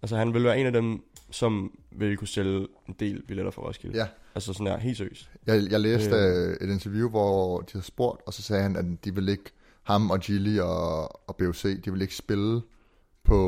[0.03, 3.63] Altså, han vil være en af dem, som vil kunne sælge en del billetter for
[3.63, 3.99] Roskilde.
[3.99, 4.07] ja.
[4.35, 5.31] Altså, sådan der, helt seriøst.
[5.47, 6.49] Jeg, jeg læste Øh.
[6.51, 6.69] øh.
[6.69, 9.45] et interview, hvor de havde spurgt, og så sagde han, at de vil ikke,
[9.89, 12.63] ham og Gilly og, og BOC, de vil ikke spille
[13.25, 13.39] på,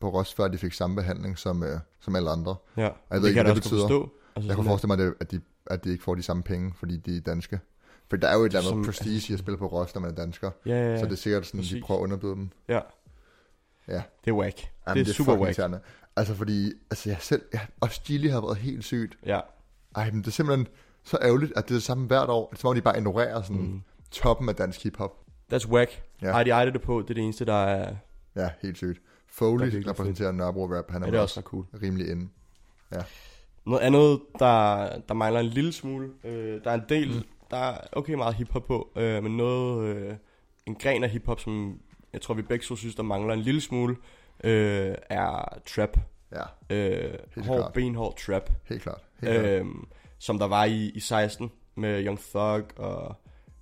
[0.00, 2.56] på Ross, før de fik samme behandling som, øh, som alle andre.
[2.76, 3.80] Ja, ved det ikke, kan jeg hvad det betyder.
[3.80, 4.10] forstå.
[4.36, 6.74] Altså, Jeg kunne sådan forestille mig, at, de, at de ikke får de samme penge,
[6.78, 7.60] fordi de er danske.
[8.10, 10.00] For der er jo et eller andet Som- prestige i at spille på Ross, når
[10.02, 10.50] man er dansker.
[10.66, 10.98] Ja, ja, ja.
[10.98, 12.50] Så det er sikkert sådan, at de prøver at underbyde dem.
[12.68, 12.80] ja.
[13.88, 14.02] Ja.
[14.24, 14.70] Det er whack.
[14.88, 15.58] Jamen, det er super fucking whack.
[15.58, 15.80] irriterende.
[16.16, 19.18] Altså fordi, altså jeg selv, ja, også Gilly har været helt sygt.
[19.26, 19.40] Ja,
[19.96, 20.66] Ej, men det er simpelthen
[21.04, 22.48] så ærgerligt, at det er det samme hvert år.
[22.48, 23.82] Det er som om, de bare ignorerer sådan mm.
[24.10, 25.12] toppen af dansk hiphop.
[25.52, 26.02] That's whack.
[26.22, 26.26] Ja.
[26.28, 26.32] Ja.
[26.52, 27.02] Ej, de det på.
[27.02, 27.94] Det er det eneste, der er...
[28.36, 29.00] Ja, helt sygt.
[29.28, 30.90] Foley virkelig repræsenterer Nørrebro Rap.
[30.90, 31.64] Han er, Ja, det er vel også cool.
[31.82, 32.28] rimelig inde.
[33.66, 36.10] Noget andet, der, der mangler en lille smule.
[36.24, 37.22] Øh, der er en del, mm.
[37.50, 40.14] der er okay meget hiphop på, øh, men noget, øh,
[40.66, 41.80] en gren af hiphop, som
[42.12, 43.96] jeg tror, vi begge to synes, der mangler en lille smule,
[44.44, 45.98] øh, er trap.
[46.32, 46.42] Ja,
[46.76, 47.72] Øh, Helt hård, klart.
[47.72, 48.50] benhård trap.
[48.64, 49.00] helt klart.
[49.20, 49.46] Helt klart.
[49.46, 49.64] Øh,
[50.18, 53.16] som der var i, i 16 med Young Thug og...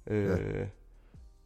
[0.06, 0.64] Øh, Ja.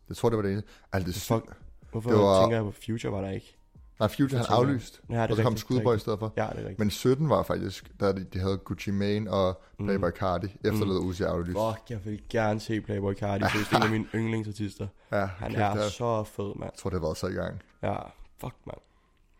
[0.08, 0.62] Jeg tror, det var det ene.
[0.92, 1.56] Altså, det Fuck.
[1.90, 3.54] Hvorfor Det var- tænker jeg på Future var der ikke?
[4.00, 4.58] Nej, Future han jeg.
[4.58, 5.00] aflyst.
[5.10, 6.32] Ja, det er og så kom Skudboy i stedet for.
[6.36, 6.78] Ja, det er rigtigt.
[6.78, 11.22] Men 17 var faktisk, der de, de havde Gucci Mane og Playboy Cardi, efterladet Uzi
[11.22, 11.58] aflyst.
[11.58, 13.44] Fuck, jeg vil gerne se Playboy Cardi.
[13.58, 14.86] Det er en af mine yndlingsartister.
[15.12, 16.62] Ja, Han er det så fed, mand.
[16.62, 17.62] Jeg tror, det har været så i gang.
[17.82, 17.94] Ja,
[18.40, 18.78] fuck, mand.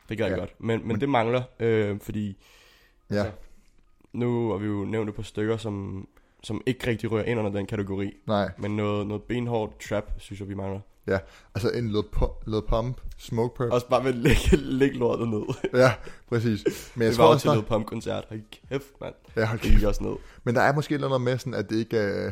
[0.08, 0.38] Det gør jeg Ja.
[0.40, 0.54] godt.
[0.60, 2.36] Men, men det mangler, øh, fordi
[3.10, 3.32] Ja, Altså,
[4.12, 6.06] nu har vi jo nævnt et par stykker, som,
[6.42, 8.12] som ikke rigtig rører ind under den kategori.
[8.26, 8.50] nej.
[8.58, 10.80] Men noget, noget benhårdt trap, synes jeg, vi mangler.
[11.06, 11.18] Ja,
[11.54, 13.72] altså en Lil, Pu- Lil Pump, Smoke Perp.
[13.72, 15.42] Også bare ved at lægge, lægge lortet ned.
[15.74, 15.92] Ja,
[16.28, 16.92] præcis.
[16.94, 18.24] Men jeg det var også, til der, Lil Pump-koncert.
[18.28, 19.14] Hold kæft, mand.
[19.36, 20.12] ja, hold Det gik også ned.
[20.44, 22.30] Men der er måske et eller andet med, sådan, at det ikke er,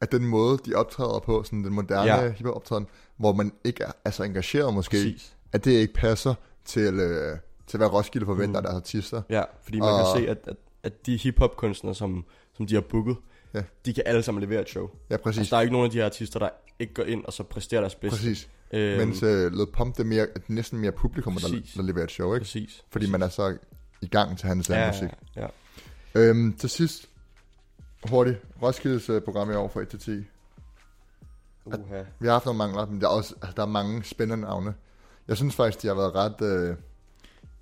[0.00, 2.22] at den måde, de optræder på, sådan den moderne Ja.
[2.24, 2.30] ja.
[2.32, 2.86] hiphop-optræden,
[3.16, 5.36] hvor man ikke er altså engageret måske, Præcis.
[5.52, 8.66] at det ikke passer til, øh, til hvad Roskilde forventer Mm.
[8.66, 9.22] af deres artister.
[9.30, 12.24] Ja, fordi man Og- kan se, at, at, at de hiphop-kunstnere, som,
[12.56, 13.16] som de har booket,
[13.54, 13.62] Ja.
[13.86, 14.90] de kan alle sammen levere et show.
[15.10, 15.38] Ja, præcis.
[15.38, 17.42] Altså, der er ikke nogen af de her artister, der ikke går ind og så
[17.42, 18.16] præsterer deres bedste.
[18.18, 18.48] præcis.
[18.72, 21.74] Øhm, Mens øh, Lil Pump, det er, mere, er næsten mere publikum, der, Præcis.
[21.76, 22.44] der leverer et show, ikke?
[22.44, 22.84] præcis.
[22.90, 23.56] Fordi man er så
[24.00, 25.08] i gang til hans ja, ja, ja, musik.
[25.36, 25.46] ja.
[26.14, 27.08] Øhm, til sidst,
[28.08, 30.10] hurtigt, Roskildes øh, program i år fra 1 til 10.
[31.64, 32.02] Uha.
[32.18, 34.74] Vi har haft nogle mangler, men der er også altså, der er mange spændende navne.
[35.28, 36.76] Jeg synes faktisk, de har været ret, øh,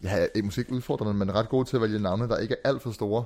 [0.03, 2.69] ja, ikke- måske ikke udfordrende, men ret gode til at vælge navne, der ikke er
[2.69, 3.25] alt for store,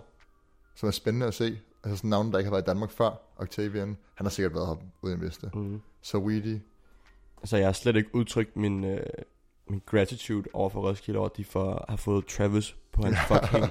[0.76, 1.58] som er spændende at se.
[1.86, 3.10] Altså sådan navne, der ikke har været i Danmark før.
[3.36, 5.50] Octavian, han har sikkert været her uden vidste.
[5.54, 5.82] Mm.
[6.02, 6.60] Så Weedy,
[7.42, 9.06] Altså, jeg har slet ikke udtrykt min, øh,
[9.68, 13.64] min gratitude over for Roskilde over, at de for, har fået Travis på hans fucking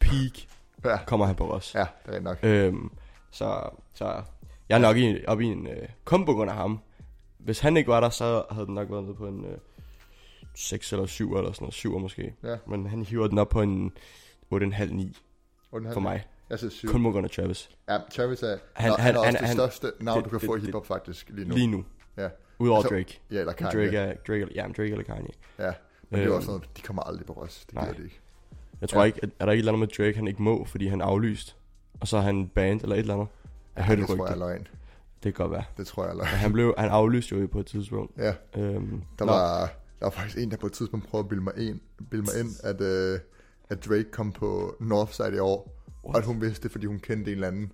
[0.00, 0.32] peak.
[0.84, 1.74] ja, Kommer han på os.
[1.74, 2.38] ja, det er nok.
[2.42, 2.90] Øhm,
[3.30, 4.22] så, så
[4.68, 6.80] jeg er nok i, oppe i en øh, kombo under ham.
[7.38, 9.58] Hvis han ikke var der, så havde den nok været nede på en øh,
[10.54, 11.74] 6 eller 7 eller sådan noget.
[11.74, 12.34] 7 måske.
[12.42, 12.56] Ja.
[12.66, 13.92] Men han hiver den op på en
[14.54, 15.18] 8,5-9
[15.70, 16.26] Hvordan for mig.
[16.50, 16.88] Jeg siger syv.
[16.88, 17.70] Kun på grund af Travis.
[17.88, 20.30] Ja, Travis er, Han- han, han, er også han- det han- største navn, det- du
[20.30, 21.54] kan det- få i det- hiphop faktisk lige nu.
[21.54, 21.84] Lige nu.
[22.16, 22.28] Ja.
[22.58, 23.20] Udover Altså, Drake.
[23.30, 23.70] Ja, eller Kanye.
[23.84, 25.28] Drake er, Drake, ja, Drake eller Kanye.
[25.58, 25.72] Ja, men
[26.10, 27.64] det er jo Øhm, også noget, de kommer aldrig på Ross.
[27.64, 28.20] Det gider de ikke.
[28.80, 29.04] Jeg tror Ja.
[29.06, 31.00] ikke, at, er der ikke et eller andet med Drake, han ikke må, fordi han
[31.00, 31.56] er aflyst.
[32.00, 33.28] Og så er han band eller et eller andet.
[33.76, 34.60] Jeg hørte det et tror jeg er løgn.
[35.22, 35.64] Det kan godt være.
[35.76, 36.26] Det tror jeg er løgn.
[36.26, 38.18] Han, blev, han aflyste jo på et tidspunkt.
[38.18, 39.58] Ja, Øhm, der var,
[39.98, 41.80] der var faktisk en, der på et tidspunkt prøvede at bilde mig, ind,
[42.10, 43.18] bilde mig ind, at, øh,
[43.70, 45.75] at Drake kom på Northside i år,
[46.08, 47.72] Og at hun vidste det, fordi hun kendte en eller anden.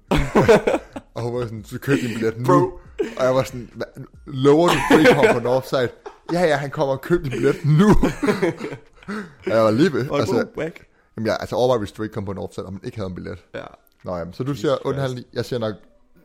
[1.14, 2.44] og hun var sådan, så købte din billet nu.
[2.44, 2.80] Bro.
[3.18, 5.88] Og jeg var sådan, "Hva- lover du, Drake kommer på Northside?
[6.32, 7.88] Ja, ja, han kommer og køber din billet nu.
[9.46, 10.10] og jeg var lige ved.
[10.10, 10.84] Og Altså, whack.
[11.16, 13.38] jamen, jeg, altså overvej, hvis Drake kom på Northside, og man ikke havde en billet.
[13.54, 13.64] Ja.
[14.04, 15.26] Nå jamen, så du siger under halv ni.
[15.32, 15.74] Jeg siger nok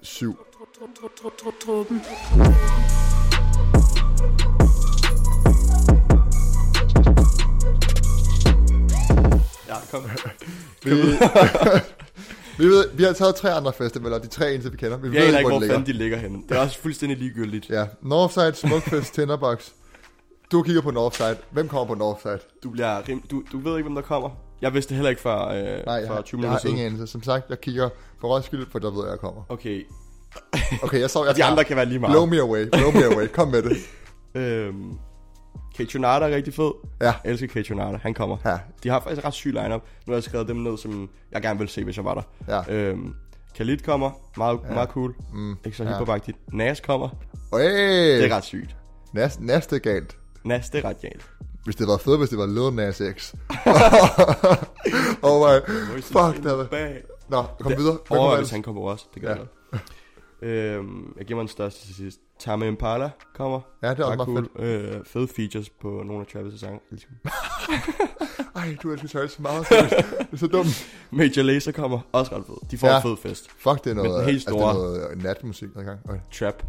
[0.02, 0.36] syv.
[9.68, 10.04] Ja, kom.
[10.84, 10.92] Vi,
[12.58, 14.98] vi, ved, vi har taget tre andre festivaler, de tre eneste vi kender.
[14.98, 16.38] Vi Jeg aner ikke, hvor hvor de fanden de ligger henne.
[16.50, 17.70] Det er også fuldstændig ligegyldigt.
[17.70, 19.70] Ja, Northside, Smukfest, Tinderbox.
[20.52, 21.38] Du kigger på Northside.
[21.52, 22.40] Hvem kommer på Northside?
[22.64, 23.22] Du, bliver rim...
[23.32, 24.30] du, du ved ikke, hvem der kommer.
[24.62, 25.64] Jeg vidste heller ikke før, øh, Nej,
[25.96, 26.76] jeg, før har, 20 jeg minutter har siden.
[26.76, 27.12] ingen anelse.
[27.12, 27.90] Som sagt, jeg kigger
[28.22, 29.42] på Roskilde, for der ved jeg, jeg kommer.
[29.50, 29.86] Okay,
[30.84, 32.14] Okay, jeg så, jeg de andre kan være lige meget.
[32.14, 33.28] Blow me away, blow me away.
[33.28, 33.78] Kom med det.
[34.36, 34.92] Øhm,
[35.78, 36.72] Kate er rigtig fed.
[37.02, 37.06] Ja.
[37.06, 38.38] Jeg elsker Kate Han kommer.
[38.46, 39.82] Ja, De har faktisk ret syg lineup.
[40.06, 42.64] Nu har jeg skrevet dem ned, som jeg gerne vil se, hvis jeg var der.
[42.68, 42.74] ja.
[42.74, 43.14] Øhm,
[43.56, 44.12] Khalid kommer.
[44.38, 44.74] Meget, ja.
[44.74, 45.16] meget cool.
[45.34, 45.90] Mm, Ikke så ja.
[45.96, 46.38] hyperbagtigt.
[46.54, 47.10] Nas kommer.
[47.54, 48.76] Hey, Det er ret sygt.
[49.14, 50.18] næste, næste galt.
[50.44, 51.26] Nas, det er ret galt.
[51.64, 53.34] Hvis det var fedt, hvis det var Lil Nas X.
[55.28, 55.62] oh my,
[56.02, 57.02] fuck, det havde Bag.
[57.30, 57.98] Nå, kom videre.
[58.08, 59.06] Hvem Overvej, hvis han kommer også.
[59.14, 59.36] Det gør Ja.
[59.74, 59.78] ja.
[60.42, 62.20] Øhm, jeg giver mig den største til sidst.
[62.40, 63.60] Tame Impala kommer.
[63.84, 64.66] Ja, det er også meget cool.
[64.66, 66.80] Øh, fede features på nogle af Travis' sange.
[68.56, 69.66] Ej, du elsker Travis så meget.
[69.70, 70.88] Det er så dumt.
[71.12, 72.00] Major Lazer kommer.
[72.12, 72.56] Også ret fed.
[72.72, 72.96] De får Ja.
[72.96, 73.48] en fed fest.
[73.60, 75.84] Fuck, det er noget, den helt altså, det store- er noget øh, natmusik, der er
[75.84, 76.00] gang.
[76.10, 76.20] Okay.
[76.34, 76.64] Trap.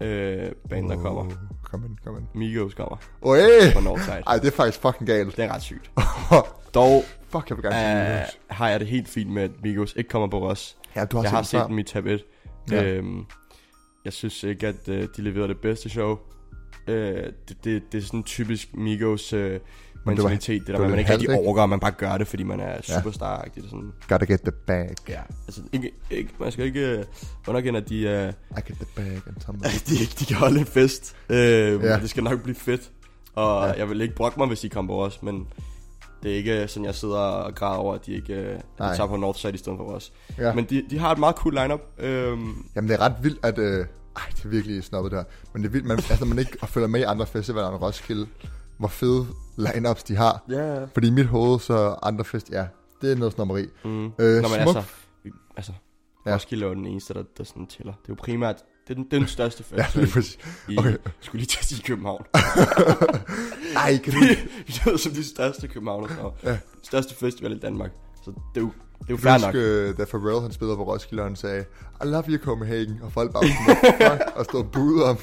[0.00, 1.32] Øh, band, der kommer.
[1.64, 2.24] Kom ind, kom ind.
[2.34, 2.96] Migos kommer.
[3.22, 3.38] Oe!
[3.74, 4.22] På Northside.
[4.26, 5.36] Ej, det er faktisk fucking galt.
[5.36, 5.90] Det er ret sygt.
[6.74, 10.08] Dog Fuck, jeg vil gerne øh, har jeg det helt fint med, at Migos ikke
[10.10, 10.76] kommer på Ross.
[10.96, 12.24] Ja, du har Jeg har set dem i tab 1.
[12.70, 12.82] Ja.
[12.82, 12.92] Ja.
[12.94, 13.24] Øhm,
[14.04, 16.18] jeg synes ikke, at øh, de leverede det bedste show.
[16.88, 17.16] Øh,
[17.48, 19.58] det, det, det er sådan typisk Migos øh, var-
[20.06, 20.60] mentalitet.
[20.60, 22.26] Det, det der var at man lidt ikke rigtig overgår, at man bare gør det,
[22.26, 22.80] fordi man er.
[22.80, 23.12] Det er
[23.62, 24.94] sådan, Gotta get the bag.
[25.08, 25.20] ja.
[25.46, 27.04] Altså, ikke, ikke, man skal ikke øh,
[27.48, 30.66] underkende, at de, øh, I get the bag and some de, de kan holde en
[30.66, 31.16] fest.
[31.28, 31.70] Øh, Ja.
[31.92, 31.98] ja.
[32.00, 32.90] Det skal nok blive fedt.
[33.34, 33.72] Og Ja.
[33.72, 33.78] ja.
[33.78, 35.46] jeg vil ikke brokke mig, hvis de kommer på os, men
[36.24, 38.96] det er ikke sådan, jeg sidder og græder over, at de ikke øh, Nej.
[38.96, 40.12] tager på Northside i stedet for os.
[40.38, 40.54] Ja.
[40.54, 41.80] Men de, de har et meget cool lineup.
[41.98, 43.58] Øhm, Jamen, det er ret vildt, at...
[43.58, 45.24] Øh, ej, det er virkelig snobbet der.
[45.52, 48.26] Men det er vildt, man, altså, man ikke følger med i andre festivaler end Roskilde,
[48.78, 50.42] hvor fede lineups de har.
[50.50, 52.66] ja, Fordi i mit hoved, så andre fest, ja,
[53.02, 53.66] det er noget snobberi.
[53.84, 54.04] Mm.
[54.04, 54.82] Øh, Øh, Nå, men smuk- altså,
[55.56, 55.72] altså
[56.26, 56.30] Ja.
[56.30, 56.34] ja.
[56.36, 57.92] Roskilde er jo den eneste, der, der sådan tæller.
[57.92, 58.56] Det er jo primært,
[58.88, 60.38] det er den, det den største Ja, festival det er præcis.
[60.68, 60.88] i, okay.
[60.88, 60.98] okay.
[61.20, 62.24] skulle lige til at sige København.
[63.76, 64.18] Ej, kan du...
[64.20, 64.26] vi
[64.86, 66.50] lyder som de største København, og Ja.
[66.50, 66.58] ja.
[66.82, 67.90] største festival i Danmark.
[68.24, 69.54] Så det er jo, det er jo fair nok.
[69.54, 71.64] øh, da Pharrell han spillede på Roskilde, og han sagde,
[72.04, 75.18] I love you Copenhagen, og folk bare sådan, og stod og buede om.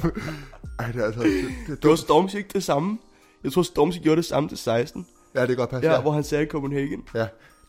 [0.80, 1.96] Ej, det er altså, det, det Det var.
[1.96, 2.98] Stormzy ikke det samme.
[3.44, 5.06] Jeg tror, Stormzy gjorde det samme til 16.
[5.36, 5.90] Ja, det kan godt passe.
[5.92, 7.04] Ja, hvor han sagde Copenhagen.
[7.16, 7.20] ja.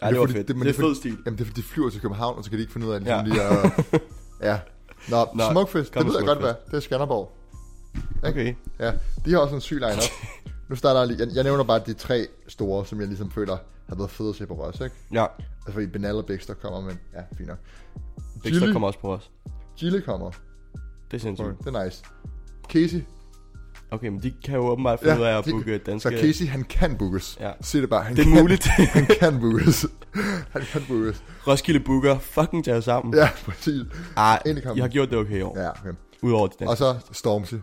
[0.03, 0.57] Ja, det var fordi- fedt.
[0.57, 1.17] men Det er fed stil.
[1.27, 2.93] Jamen, det er fordi, de flyver til København, og så kan de ikke finde ud
[2.93, 3.07] af det.
[3.07, 3.17] Ja.
[3.17, 3.23] Ja.
[3.25, 3.85] Lige at,
[4.49, 4.59] ja.
[5.11, 6.55] Nå, Nå, Smukfest, det ved jeg godt, hvad.
[6.67, 7.33] Det er Skanderborg.
[8.23, 8.55] Okay.
[8.79, 8.93] Ja,
[9.25, 10.03] de har også en syg line
[10.69, 11.21] Nu starter jeg lige.
[11.27, 13.57] Jeg, jeg nævner bare de tre store, som jeg ligesom føler
[13.89, 14.97] har været fede at se på Ross, ikke?
[15.13, 15.27] Ja,
[15.61, 17.59] Altså fordi Benal og Bixter kommer, men ja, fint nok.
[18.35, 19.31] Dexter Gilly, kommer også på os.
[19.77, 20.31] Gilly kommer.
[21.11, 21.59] Det er sindssygt.
[21.65, 22.05] Det er nice.
[22.69, 23.03] Casey.
[23.93, 26.11] Okay, men de kan jo åbenbart finde ud af at de- booke Så danske...
[26.21, 27.37] Casey, han kan bookes.
[27.41, 27.53] Ja.
[27.61, 28.03] Sig det bare.
[28.03, 28.67] Han Det er kan, muligt.
[28.97, 29.87] han kan bookes.
[30.53, 31.25] han kan bookes.
[31.49, 33.15] Roskilde Booker fucking tager sammen.
[33.15, 33.83] Ja, præcis.
[34.17, 34.77] Ej, Ind i kampen.
[34.77, 35.59] jeg har gjort det okay i år.
[35.61, 35.93] Ja, okay.
[36.23, 36.71] Udover de danske.
[36.71, 37.55] Og så Stormzy.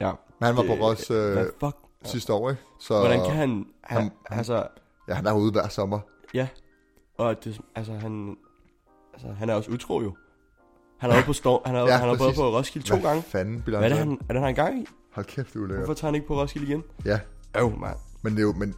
[0.00, 0.10] Ja.
[0.40, 1.76] Men han var på Det- Ross øh, Hvad fuck?
[2.04, 2.62] sidste år, ikke?
[2.80, 3.64] Så, Hvordan kan han...
[3.84, 4.66] han, han- altså,
[5.08, 5.98] Ja, han er ude hver sommer.
[6.34, 6.48] ja.
[7.18, 8.36] Og det, altså, han...
[9.12, 10.16] Altså, han er også utro jo.
[10.98, 12.94] Han er oppe på Storm, han er, Ja, ja, han er både på Roskilde to
[12.96, 13.22] Hvad gange.
[13.22, 14.12] fanden Hvad er det, han?
[14.28, 14.86] er det, han er gang i?
[15.18, 15.78] Hold kæft, det er ulækkert.
[15.86, 16.82] Hvorfor tager han ikke på Roskilde igen?
[17.04, 17.18] Ja,
[17.58, 17.96] Øv, mand.
[18.22, 18.52] men det er jo...
[18.52, 18.74] Men,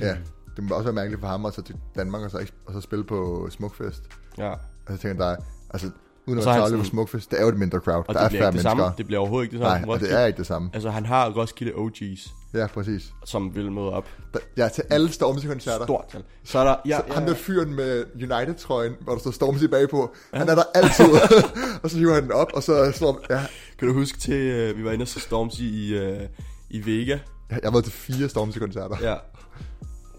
[0.00, 0.16] ja,
[0.56, 2.72] det må også være mærkeligt for ham at tage til Danmark og så, ikke- og
[2.72, 4.02] så spille på Smukfest.
[4.38, 4.50] Ja.
[4.50, 4.58] Altså,
[4.90, 5.36] jeg tænker, der er,
[5.70, 5.90] altså,
[6.26, 8.04] uden Og at så er han på sådan- Smukfest, det er jo et mindre crowd.
[8.08, 8.70] Og der det er bliver færre ikke det mennesker.
[8.84, 8.96] samme.
[8.98, 9.86] Det bliver overhovedet ikke det samme.
[9.86, 10.22] Nej, og det Roskilde.
[10.22, 10.70] er ikke det samme.
[10.74, 13.12] Altså, han har Roskilde OG's, Ja, præcis.
[13.24, 14.04] som vil møde op.
[14.34, 15.84] Der, ja, til alle Stormzy-koncerter.
[15.86, 16.22] Stort tal.
[16.44, 16.76] Så er der...
[16.86, 17.26] Ja, Så ja, ja.
[17.26, 21.04] der fyren med United-trøjen, hvor der står Stormzy bagpå, han er der altid.
[21.82, 23.40] og så hiver han den op, og så står ja,
[23.78, 26.22] Kan du huske til, uh, vi var inde og se Stormzy i, uh,
[26.70, 27.18] i Vega?
[27.50, 28.96] jeg har været til fire Stormzy-koncerter.
[29.02, 29.14] Ja.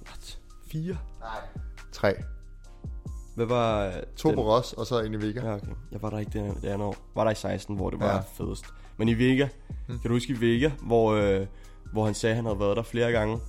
[0.07, 0.39] What?
[0.71, 0.97] Fire?
[1.91, 2.13] Tre.
[3.35, 3.85] Hvad var...
[3.85, 5.47] øh, To den- på Ross, og så en i Vega.
[5.47, 5.67] Ja, okay.
[5.91, 6.95] Jeg var der ikke det, det andet år.
[7.15, 8.43] Var der i 16, hvor det var Ja.
[8.45, 8.65] fedest.
[8.97, 9.47] Men i Vega,
[9.87, 9.99] hmm.
[9.99, 11.45] kan du huske i Vega, hvor, øh,
[11.93, 13.39] hvor han sagde, at han havde været der flere gange,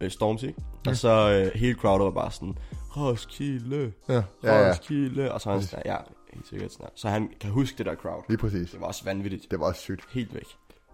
[0.00, 0.54] øh, Stormzy, mm.
[0.86, 2.58] og så øh, hele crowdet var bare sådan,
[2.96, 4.22] Roskilde, Ja, ja,
[4.64, 4.70] ja.
[4.70, 5.96] Roskilde, og så var han sådan, ja,
[6.34, 6.86] helt sikkert her.
[6.94, 8.22] Så han kan huske det der crowd.
[8.28, 8.70] Lige præcis.
[8.70, 9.50] Det var også vanvittigt.
[9.50, 10.04] Det var også sygt.
[10.10, 10.46] Helt væk.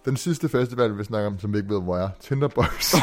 [0.05, 2.95] Den sidste festival, vi snakker om, som vi ikke ved, hvor er, Tinderbox.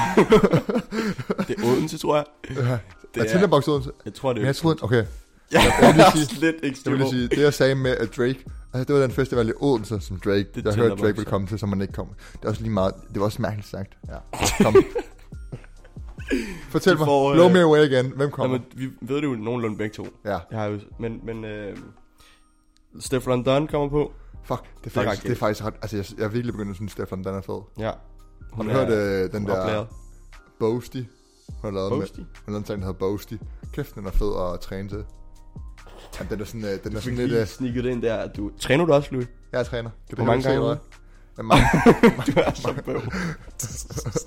[1.47, 2.25] Det er Odense, tror jeg.
[2.49, 2.77] ja.
[3.15, 3.91] Det er Tinderbox Odense?
[4.05, 5.05] Jeg tror, det Men er jeg troede, okay.
[5.53, 6.91] Ja, jeg lige sige- lidt Jeg ekstra.
[6.91, 9.99] vil sige, det jeg sagde med at Drake, altså det var den festival i Odense,
[10.01, 12.07] som Drake, Det jeg tæller hørte Drake ville komme til, som man ikke kom.
[12.33, 13.97] Det er også lige meget, det var også mærkeligt sagt.
[14.07, 14.17] Ja.
[14.63, 14.75] Kom.
[16.69, 18.11] Fortæl De mig, får, øh, blow me away igen.
[18.15, 18.55] Hvem kommer?
[18.55, 20.07] Jamen, vi ved det jo nogenlunde begge to.
[20.25, 21.77] Ja, Jeg har jo, men, men øh,
[22.99, 24.11] Stefflon Dunn kommer på.
[24.43, 26.53] fuck, det er Det er faktisk, det er faktisk ret, altså jeg, jeg er virkelig
[26.53, 27.61] begyndt at synes, Stefan, den er fed.
[27.79, 27.91] Ja.
[28.53, 29.85] Har du hørt øh, den er der.
[30.59, 30.97] Boasty?
[30.97, 31.05] Hun
[31.63, 32.17] har lavet med, Boasty?
[32.19, 33.33] hun har lavet en sang, der hedder Boasty.
[33.73, 35.03] Kæft, den er fed at træne til.
[36.19, 37.29] Ja, den er sådan, øh, den er sådan lidt...
[37.29, 38.27] lige Øh, sneaket det ind der.
[38.27, 39.27] Du, træner du også, Louis?
[39.51, 39.89] jeg er træner.
[40.09, 40.97] Kan Hvor mange gange eller om hvad?
[41.37, 41.65] Ja, mange.
[42.33, 43.01] Du er så bøv.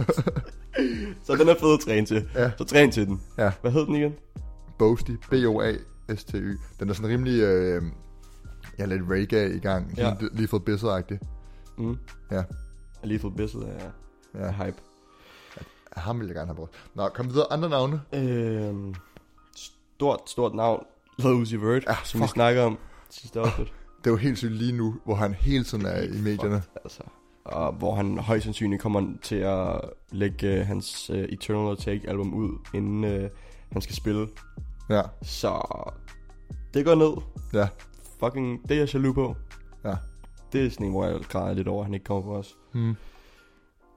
[1.26, 2.28] så den er fed at træne til.
[2.34, 2.50] Ja.
[2.58, 3.22] Så træn til den.
[3.38, 3.52] Ja.
[3.60, 4.14] Hvad hed den igen?
[4.78, 5.10] Boasty.
[5.30, 6.56] B-O-A-S-T-Y.
[6.80, 7.40] Den er sådan rimelig...
[7.42, 7.82] Øh,
[8.78, 9.94] ja, lidt reggae i gang.
[9.96, 10.02] Ja.
[10.02, 11.18] Sådan lige fået bisset
[11.78, 11.98] Mm.
[12.30, 12.42] Ja.
[13.04, 13.90] Lethal Bissell er,
[14.34, 14.76] Ja, er hype.
[15.96, 16.74] ham vil jeg gerne have brugt.
[16.94, 17.52] Nå, kom videre.
[17.52, 18.00] Andre navne?
[18.14, 18.94] Øhm,
[19.56, 20.84] stort, stort navn.
[21.18, 22.32] Lil Uzi Vert, Ja, som vi fuck.
[22.34, 22.78] snakker om
[23.10, 23.72] sidste afsnit.
[23.98, 26.60] Det er jo helt sygt lige nu, hvor han hele tiden er i medierne.
[26.62, 27.02] Fucked, altså.
[27.44, 29.80] Og hvor han højst sandsynligt kommer til at
[30.12, 33.30] lægge uh, hans uh, Eternal Take album ud, inden uh,
[33.72, 34.28] han skal spille.
[34.90, 35.62] Ja, Så
[36.74, 37.22] det går ned.
[37.62, 37.68] ja,
[38.20, 39.36] Fucking, det er jeg jaloux på.
[39.84, 39.94] ja.
[40.52, 42.56] Det er sådan en, hvor jeg græder lidt over, at han ikke kommer på os.
[42.72, 42.96] Hmm.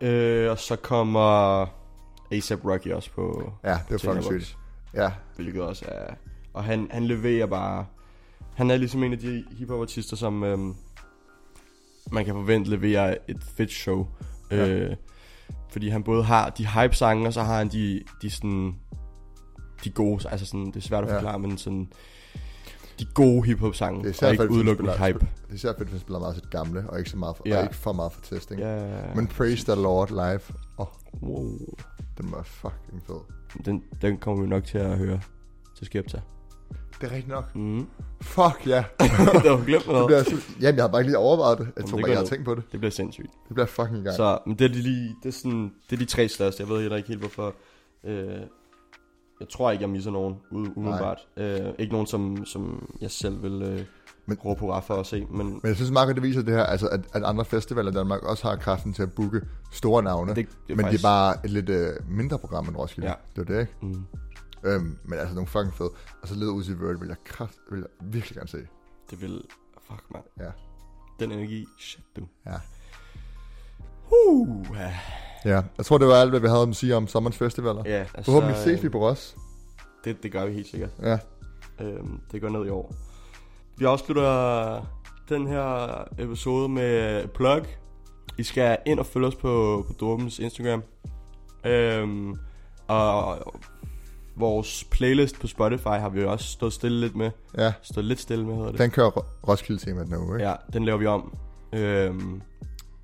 [0.01, 1.61] Øh, og så kommer
[2.31, 4.57] ASAP Rocky også på Ja, det er fucking sygt.
[4.93, 6.13] Ja, Hvilket også er...
[6.53, 7.85] Og han, han leverer bare...
[8.55, 10.75] Han er ligesom en af de hiphop-artister, som øhm,
[12.11, 14.07] man kan forvente leverer et fedt show.
[14.51, 14.67] Ja.
[14.69, 14.95] Øh,
[15.69, 18.75] fordi han både har de hype-sange, og så har han de, de sådan...
[19.83, 21.15] De gode, altså sådan, det er svært at Ja.
[21.15, 21.91] forklare, men sådan...
[23.01, 25.19] De gode hiphop-sange, det er og ikke udelukkende hype.
[25.19, 27.57] Det er især fedt, han spiller meget sit gamle, og ikke, så meget for, Ja.
[27.57, 28.61] og ikke for meget for testing.
[28.61, 30.39] Ja, Men Praise the Lord live,
[30.77, 30.87] oh,
[31.23, 31.57] wow.
[32.17, 33.15] den var fucking fed.
[33.65, 35.19] Den, den kommer vi nok til at høre
[35.77, 36.21] til Skepta.
[37.01, 37.55] Det er rigtigt nok.
[37.55, 37.87] Mm.
[38.21, 38.83] Fuck ja.
[38.99, 40.07] det har du glemt Det noget.
[40.07, 41.65] bliver, så- jamen, jeg har bare ikke lige overvejet det.
[41.65, 42.63] Jeg Jamen, tror det bare, jeg har tænkt på det.
[42.71, 43.31] Det bliver sindssygt.
[43.47, 44.15] Det bliver fucking gang.
[44.15, 46.61] Så men det, er de lige, det, er sådan, det er de tre største.
[46.63, 47.53] Jeg ved heller ikke helt, hvorfor.
[48.03, 48.29] Øh,
[49.41, 51.27] jeg tror ikke, jeg misser nogen umiddelbart.
[51.37, 53.85] Øh, ikke nogen, som, som jeg selv vil øh,
[54.25, 55.25] Men- råbe hurra for at se.
[55.31, 57.91] Men Men jeg synes meget godt, det viser det her, altså, at, at andre festivaler
[57.91, 60.35] i Danmark også har kraften til at booke store navne.
[60.35, 63.07] det, det er men faktisk, det er bare et lidt øh, mindre program end Roskilde.
[63.09, 63.13] Ja.
[63.35, 63.73] Det er det, ikke?
[63.81, 64.05] Mm,
[64.63, 65.89] Øhm, men altså, nogle fucking fede.
[66.21, 68.57] Og så led ud i Word, vil jeg, kraft, vil jeg virkelig gerne se.
[69.11, 69.41] det vil...
[69.87, 70.23] Fuck, mand.
[70.39, 70.51] Ja.
[71.19, 71.65] Den energi.
[71.79, 72.21] Shit, du.
[72.45, 72.55] Ja.
[74.11, 74.93] Uh, ja.
[75.45, 77.83] Ja, jeg tror, det var alt, hvad vi havde at sige om sommerens festivaler.
[77.85, 79.35] ja altså, Forhåbentlig ses vi på os.
[80.05, 80.89] Det, det gør vi helt sikkert.
[81.01, 81.17] Ja.
[81.81, 82.93] Øhm, det går ned i år.
[83.77, 84.81] Vi afslutter
[85.29, 85.87] den her
[86.19, 87.61] episode med plug.
[88.37, 90.83] I skal ind og følge os på, på Dormens Instagram.
[91.65, 92.35] Øhm,
[92.87, 93.37] og
[94.35, 97.31] vores playlist på Spotify har vi også stået stille lidt med.
[97.57, 98.79] Ja, Stået lidt stille med, hedder det.
[98.79, 100.47] den kører Ro- Roskilde-temaet nu, ikke?
[100.47, 101.33] Ja, den laver vi om.
[101.73, 102.41] Øhm,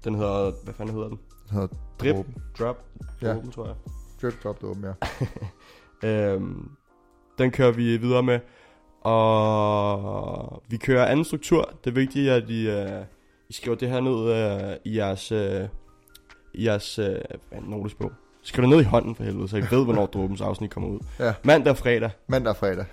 [0.03, 1.19] den hedder, hvad fanden hedder den?
[1.51, 1.67] Hedder
[1.99, 2.15] Drip.
[2.15, 2.35] Dråben.
[2.59, 2.83] Drop.
[3.21, 3.33] Ja.
[3.33, 3.75] Dråben, tror jeg.
[4.21, 4.93] Drip Drop Dråben, ja.
[6.03, 6.69] Øhm,
[7.37, 8.39] den kører vi videre med.
[9.01, 11.69] Og vi kører anden struktur.
[11.83, 13.03] Det er vigtigt, at I, uh,
[13.49, 15.39] I skriver det her ned uh, i jeres, uh,
[16.53, 18.11] i jeres uh, notesbog.
[18.43, 20.99] Skriv det ned i hånden for helvede, så I ved, hvornår dråbens afsnit kommer ud.
[21.19, 21.33] Ja.
[21.43, 22.09] Mandag og fredag.
[22.27, 22.85] Mandag og fredag.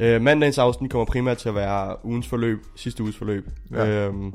[0.00, 3.48] Uh, mandagens afsnit kommer primært til at være ugens forløb, sidste uges forløb.
[3.70, 4.06] Ja.
[4.06, 4.34] Øhm,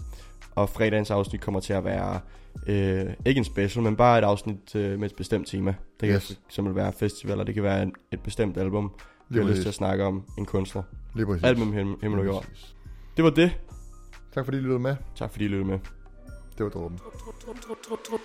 [0.62, 2.20] og fredagens afsnit kommer til at være,
[2.68, 5.74] øh, ikke en special, men bare et afsnit øh, med et bestemt tema.
[6.00, 6.28] Det kan Yes.
[6.28, 8.92] for eksempel være festival, og det kan være en, et bestemt album.
[9.30, 10.84] Vi Lige har lyst til at snakke om en kunstner.
[11.16, 11.44] Lige præcis.
[11.44, 12.46] Alt mellem himmel, himmel og jord.
[13.18, 13.52] Det var det.
[14.34, 14.96] Tak fordi I lyttede med.
[15.16, 15.80] Tak fordi I lyttede med.
[16.58, 17.00] Det var Dråben.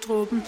[0.08, 0.42] Dråben.